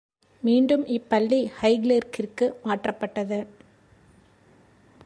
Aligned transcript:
மீண்டும் 0.43 0.85
இப் 0.87 1.09
பள்ளி 1.09 1.51
ஹைகிளெர்க்கிற்கு 1.61 2.53
மாற்றப்பட்டது. 2.63 3.39